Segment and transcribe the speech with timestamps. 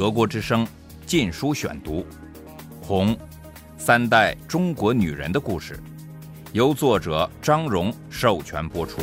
[0.00, 0.64] 德国之声
[1.04, 1.96] 《禁书选读》，
[2.82, 3.14] 《红》，
[3.76, 5.78] 三代中国女人的故事，
[6.54, 9.02] 由作者张荣授权播出。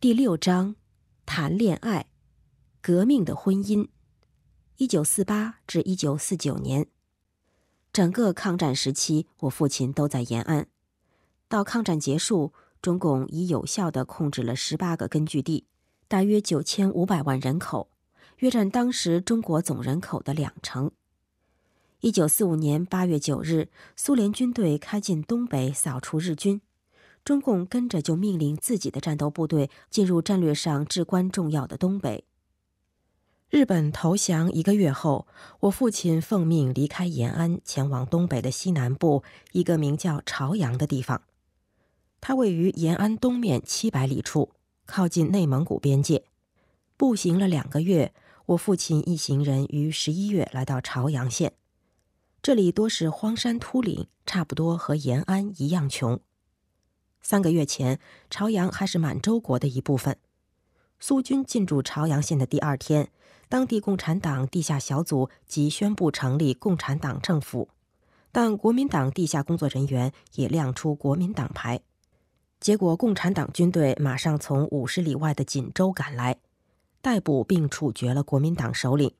[0.00, 0.74] 第六章，
[1.24, 2.06] 谈恋爱，
[2.82, 3.86] 革命的婚姻。
[4.78, 6.88] 一九四八至一九四九年，
[7.92, 10.66] 整个抗战时期，我父亲都在延安。
[11.48, 12.52] 到抗战结束，
[12.82, 15.66] 中共已有效地控制了十八个根据地，
[16.08, 17.90] 大约九千五百万人口，
[18.38, 20.90] 约占当时中国总人口的两成。
[22.00, 26.62] 一九四五年八月九日，苏联军队开进东北，扫除日军。
[27.22, 32.24] 中共跟着就命令自己的战斗部队进入战略上至关重要的东北。
[33.50, 35.26] 日本投降一个月后，
[35.60, 41.20] 我父亲奉命离开延安，前往东北的西南部一个名叫朝阳的地方。
[42.20, 44.52] 它位于延安东面七百里处，
[44.86, 46.24] 靠近内蒙古边界。
[46.96, 48.12] 步行了两个月，
[48.46, 51.54] 我父亲一行人于十一月来到朝阳县。
[52.42, 56.20] 这里多是荒山秃岭，差不多和延安一样穷。
[57.22, 60.18] 三个月前，朝阳还是满洲国的一部分。
[60.98, 63.10] 苏军进驻朝阳县的第二天，
[63.48, 67.68] 当地共产党地下小组即宣布成立共产党政府，
[68.32, 71.80] 但国民党地下工作人员也亮出国民党牌。
[72.60, 76.36] 结果，共产党军队马上从五十里外的锦州赶来，
[77.00, 79.14] 逮捕并处决了国民党首领，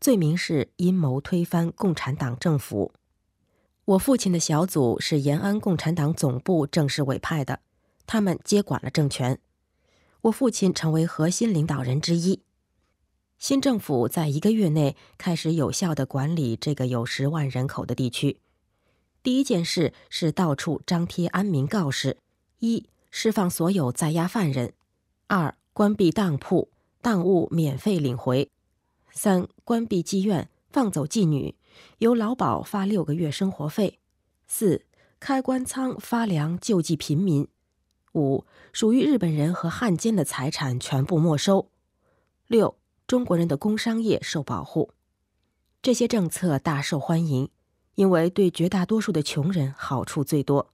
[0.00, 2.92] 罪名是阴谋推翻共产党政府。
[3.86, 7.58] 我父亲的小组是延安共产党总部正式委派的，
[8.06, 9.40] 他们接管了政权。
[10.22, 12.42] 我父亲成为核心领导人之一。
[13.38, 18.38] 新政府在一个月内开始有效的管理这个有十万人口的地区。
[19.22, 22.18] 第一件事是到处张贴安民告示：
[22.58, 24.70] 一、释放所有在押犯人；
[25.26, 28.48] 二、关闭当铺，当物免费领回；
[29.10, 31.54] 三、关闭妓院，放走妓女。
[31.98, 33.98] 由劳保发六个月生活费，
[34.46, 34.86] 四
[35.20, 37.46] 开官仓发粮救济贫民，
[38.14, 41.68] 五属于日本人和汉奸的财产全部没收，
[42.46, 44.92] 六中国人的工商业受保护。
[45.82, 47.50] 这些政策大受欢迎，
[47.94, 50.72] 因为对绝大多数的穷人好处最多。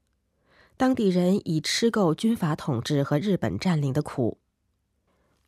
[0.76, 4.38] 当地人已吃够军阀统治和日本占领的苦。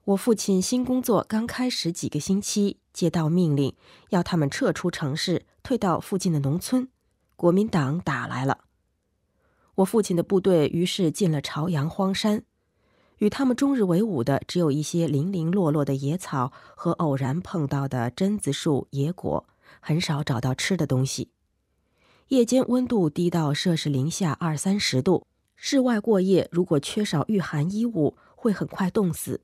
[0.05, 3.75] 我父亲新工作刚开始几个星期，接到命令，
[4.11, 6.89] 要他们撤出城市，退到附近的农村。
[7.37, 8.65] 国民党打来了，
[9.77, 12.45] 我父亲的部队于是进了朝阳荒山，
[13.19, 19.47] 与他们终日为伍的只有一些零零落落的野草和偶然碰到的榛子树、野果，
[19.81, 21.31] 很少找到吃的东西。
[22.29, 25.27] 夜间温度低到摄氏零下二三十度，
[25.57, 29.43] 室外过夜如果缺少御寒衣物，会很快冻死。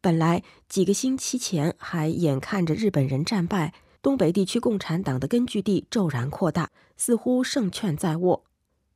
[0.00, 8.44] 本来几个星期前还眼看着日本人战败，东北地区共产党的根据地骤然扩大，似乎胜券在握，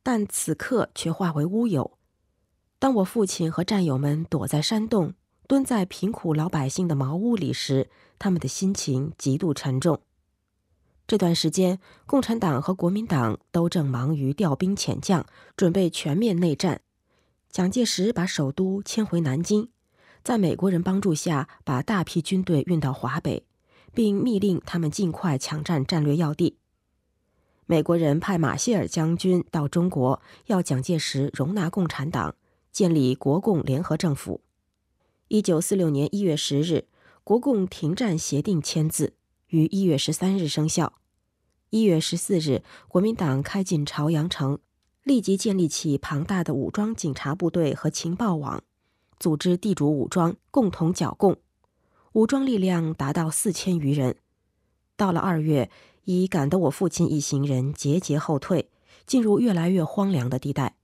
[0.03, 1.97] 但此刻却化为乌有。
[2.77, 5.13] 当我父亲和战友们躲在山洞，
[5.47, 10.01] 蹲在贫苦老百姓的茅屋里时，他们的心情极度沉重。
[11.07, 15.25] 这段时间，共产党和国民党都正忙于调兵遣将，
[15.57, 16.81] 准备全面内战。
[17.49, 19.69] 蒋介石把首都迁回南京。
[20.23, 23.43] 在美国人帮助下，把大批军队运到华北，
[23.93, 26.57] 并密令他们尽快抢占战略要地。
[27.65, 32.35] 美国人派马歇尔将军到中国，要蒋介石容纳共产党，
[32.71, 34.41] 建立国共联合政府。
[35.27, 36.85] 一九四六年一月十日，
[37.23, 39.13] 国共停战协定签字，
[39.51, 40.93] 于一月十三日生效。
[41.71, 44.59] 一月十四日，国民党开进朝阳城，
[45.03, 48.63] 立即建立起庞大的武装警察部队和情报网。
[49.19, 51.37] 组织地主武装共同剿共，
[52.13, 54.15] 武装力量达到四千余人。
[54.95, 55.69] 到了二月，
[56.05, 58.69] 已赶得我父亲一行人节节后退，
[59.05, 60.77] 进入越来越荒凉的地带。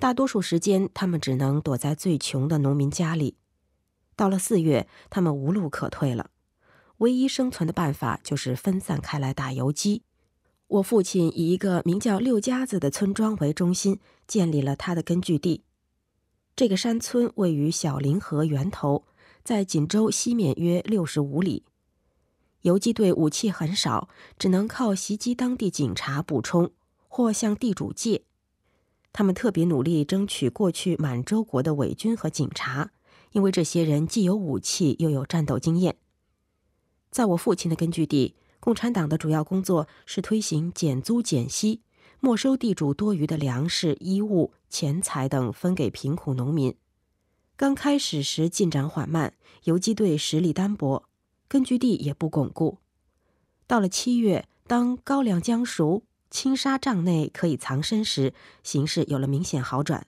[0.00, 3.36] 大多数时间，他们只能躲在最穷的农民家里。
[4.16, 6.30] 到了四月，他们无路可退了，
[6.98, 10.02] 唯一生存的办法就是分散开来打游击。
[10.66, 15.62] 我父亲以一个名叫六家子的村庄为中心，建立了他的根据地。
[16.54, 19.04] 这个山村位于小凌河源头，
[19.42, 21.64] 在锦州西面约六十五里。
[22.62, 26.72] 游击队武器很少，只能靠袭击当地警察补充，
[27.06, 28.24] 或向地主借。
[29.12, 32.90] 他们特别努力争取过去满洲国的伪军和警察，
[33.30, 35.96] 因为这些人既有武器又有战斗经验。
[37.18, 41.80] 在我父亲的根据地，共产党的主要工作是推行减租减息。
[42.20, 46.76] 没收地主多余的粮食、衣物、钱财等，分给贫苦农民。
[47.56, 49.34] 刚开始时进展缓慢，
[49.64, 51.08] 游击队实力单薄，
[51.48, 52.78] 根据地也不巩固。
[53.66, 58.32] 到了七月，当高粱将熟，青纱帐内可以藏身时，
[58.62, 60.06] 形势有了明显好转。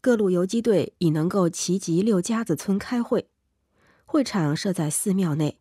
[0.00, 3.28] 各路游击队已能够齐集六家子村开会，
[4.04, 5.59] 会场设在寺庙内，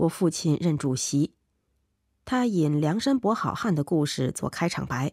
[0.00, 1.34] 我父亲任主席。
[2.24, 5.12] 他引梁山伯好汉的故事做开场白，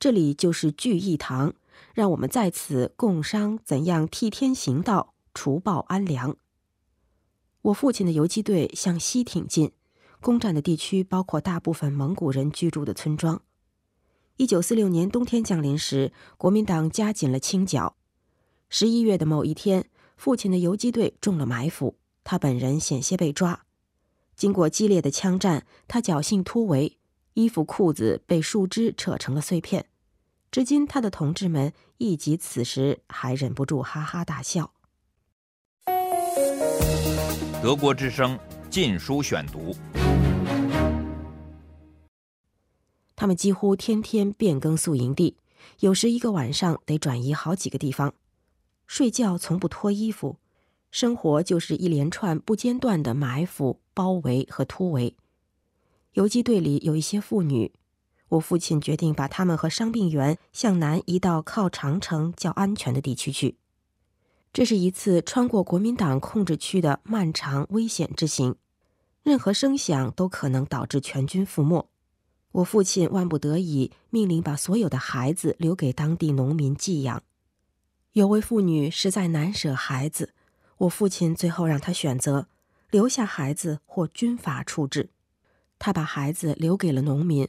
[0.00, 1.54] 这里就是聚义堂。
[1.94, 6.36] 让我们在此共商怎样替天行道、除暴安良。
[7.62, 9.70] 我父亲的游击队向西挺进，
[10.20, 13.40] 攻占的地区包括大部分蒙古人居住的村庄。
[14.38, 17.94] 一九四六年冬天降临时，国民党加紧了清剿。
[18.68, 23.66] 十一月的某一天，父亲的游击队中了埋伏，他本人险些被抓。
[24.38, 26.96] 经过激烈的枪战，他侥幸突围，
[27.34, 29.86] 衣服裤子被树枝扯成了碎片。
[30.52, 34.72] 至今，他的同志们忆及此时，还忍不住哈哈大笑。
[37.60, 38.38] 德国之声
[38.70, 39.74] 《禁书选读》，
[43.16, 45.36] 他们几乎天天变更宿营地，
[45.80, 48.14] 有时一个晚上得转移好几个地方。
[48.86, 50.36] 睡觉从不脱衣服，
[50.90, 55.16] 生活就是一连串不间断的埋伏、包围和突围。
[56.14, 57.72] 游击队里有一些妇女。
[58.30, 63.56] 我父亲决定把他们和伤病员向南移到靠长城较安全的地区去。
[64.52, 68.56] 这是一次穿过国民党控制区的漫长危险之行，
[69.22, 71.88] 任何声响都可能导致全军覆没。
[72.52, 77.22] 我父亲万不得已命令把所有的孩子留给当地农民寄养。
[78.12, 80.34] 有位妇女实在难舍孩子，
[80.78, 82.46] 我父亲最后让他选择
[82.90, 85.10] 留下孩子或军法处置。
[85.78, 87.48] 他把孩子留给了农民。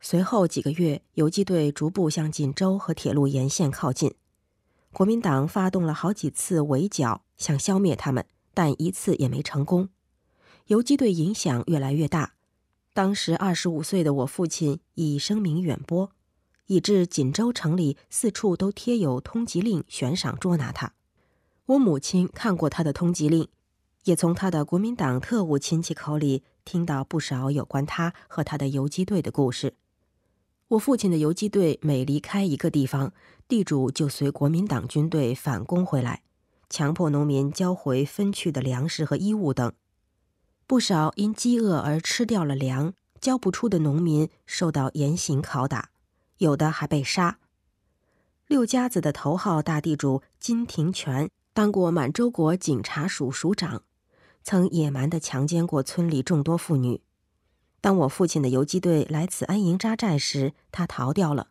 [0.00, 4.14] 随后几个月，游击队逐步向锦州和铁路沿线靠近。
[4.92, 9.88] 国民党发动了好几次围剿，想消灭他们，但一次也没成功。
[10.66, 12.34] 游击队影响越来越大。
[12.92, 16.12] 当时二十五岁的我父亲已声名远播，
[16.66, 20.92] 以致锦州城里四处都贴有通缉令，悬赏捉拿他。
[21.66, 23.48] 我母亲看过他的通缉令，
[24.04, 29.74] 也从他的国民党特务亲戚口里听到不少有关他和他的游击队的故事。
[30.68, 33.14] 我父亲的游击队每离开一个地方，
[33.48, 36.22] 地主就随国民党军队反攻回来，
[36.68, 39.72] 强迫农民交回分去的粮食和衣物等。
[40.66, 45.88] 不少因饥饿而吃掉了粮、交不出的农民受到严刑拷打，
[46.36, 47.38] 有的还被杀。
[48.46, 53.84] 六家子的头号大地主金廷权当过满洲国警察署署长，
[54.42, 57.00] 曾野蛮地强奸过村里众多妇女。
[57.80, 61.50] 当我父亲的游击队来此安营扎寨时，他逃掉了。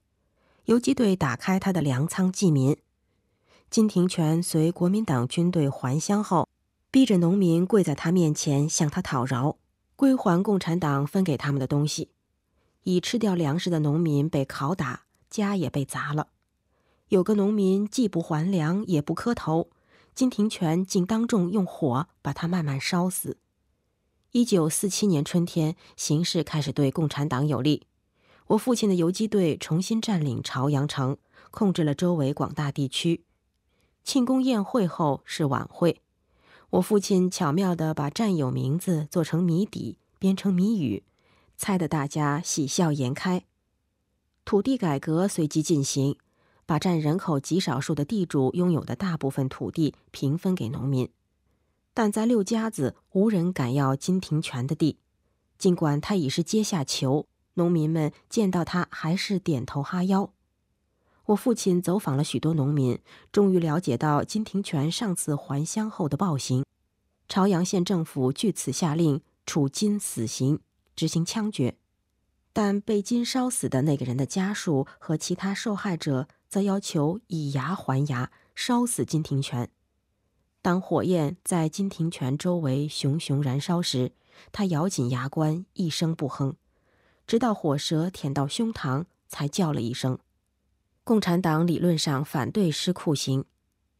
[0.65, 2.75] 游击队打开他的粮仓济民。
[3.69, 6.49] 金廷权随国民党军队还乡后，
[6.91, 9.57] 逼着农民跪在他面前向他讨饶，
[9.95, 12.09] 归还共产党分给他们的东西。
[12.83, 16.27] 已吃掉粮食的农民被拷打，家也被砸了。
[17.07, 19.69] 有个农民既不还粮也不磕头，
[20.15, 23.37] 金廷权竟当众用火把他慢慢烧死。
[24.31, 27.87] 一九四七年春天，形势开始对共产党有利。
[28.47, 31.17] 我父亲的游击队重新占领朝阳城，
[31.49, 33.23] 控制了周围广大地区。
[34.03, 36.01] 庆功宴会后是晚会，
[36.71, 41.03] 我父亲巧妙地把战友名字做成谜底，编成谜语，
[41.55, 43.45] 猜得大家喜笑颜开。
[44.43, 46.17] 土地改革随即进行，
[46.73, 51.07] 把占人口极少数的地主拥有的大部分土地平分给农民。
[51.93, 54.97] 但在六家子，无人敢要金廷权的地，
[55.59, 60.33] 尽管他已是阶下囚，农民们见到他还是点头哈腰。
[61.25, 62.97] 我父亲走访了许多农民，
[63.31, 66.65] 终于了解到金廷权上次还乡后的暴行。
[67.29, 70.59] 朝阳县政府据此下令处金死刑，
[70.95, 71.77] 执行枪决。
[72.51, 79.71] 但被金烧死的那个人的家属和其他受害者则要求以牙还牙，烧死金廷权。
[80.61, 84.11] 当火焰在金庭泉周围熊熊燃烧时，
[84.51, 86.53] 他咬紧牙关，一声不哼，
[87.25, 90.19] 直到火舌舔到胸膛，才叫了一声。
[91.03, 93.45] 共产党理论上反对施酷刑，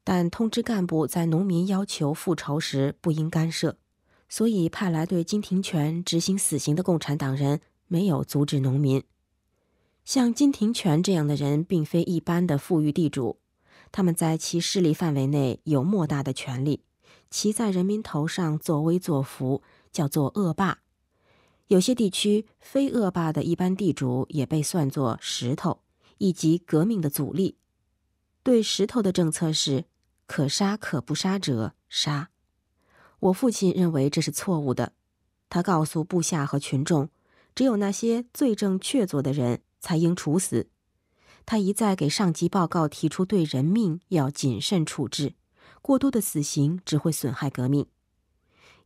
[0.04, 3.78] 但通知干部在农民要求复仇时不应干涉，
[4.30, 9.04] 所以派来对金庭泉执行死刑的共产党人没有阻止农民。
[10.06, 13.40] 像金庭权这样的人，并非一般的富裕地主。
[13.92, 16.84] 他们在其势力范围内有莫大的权力，
[17.30, 20.80] 骑在人民头上作威作福，叫做恶霸。
[21.68, 25.80] 有些地区非恶霸的一般地主也被算作石头，
[26.18, 27.58] 以及革命的阻力。
[28.44, 29.86] 对石头的政策是：
[30.28, 32.30] 可杀可不杀者杀。
[33.20, 34.92] 我父亲认为这是错误的，
[35.50, 37.10] 他告诉部下和群众，
[37.56, 40.70] 只有那些罪证确凿的人才应处死。
[41.46, 45.34] 他一再给上级报告，提出对人命要谨慎处置，
[45.82, 47.86] 过多的死刑只会损害革命。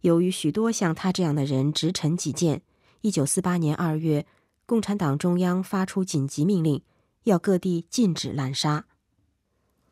[0.01, 2.63] 由于许多像他这样的人直陈己见，
[3.01, 4.25] 一九四八年二月，
[4.65, 6.81] 共产党中央发出紧急命令，
[7.25, 8.87] 要各地禁止滥杀。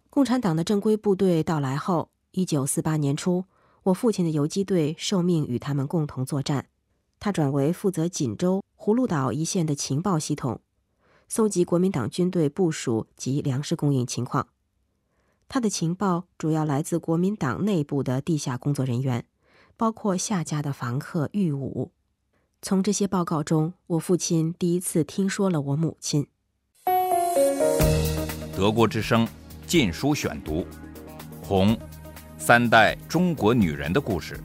[0.09, 3.45] 共产党的正规部队到来后，一九四八年初，
[3.83, 6.67] 我父亲的游击队受命与他们共同作战，
[7.19, 10.61] 他转为负责锦州、葫芦岛一线的情报系统。
[11.27, 14.47] 搜集国民党军队部署及粮食供应情况，
[15.47, 19.25] 他的情报主要来自国民党内部的地下工作人员，
[19.75, 21.91] 包括夏家的房客玉武。
[22.61, 26.27] 从这些报告中，我父亲第一次听说了我母亲。
[28.55, 29.27] 德国之声
[29.67, 30.61] 《禁书选读》，
[31.43, 31.77] 《红
[32.37, 34.35] 三代中国女人的故事》，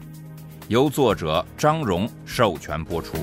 [0.69, 3.17] 由作者张荣授权播出。